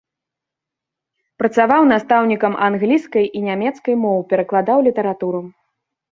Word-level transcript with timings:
Працаваў 1.41 1.81
настаўнікам 1.93 2.53
англійскай 2.67 3.25
і 3.39 3.41
нямецкай 3.49 3.95
моў, 4.05 4.17
перакладаў 4.33 4.77
літаратуру. 4.89 5.43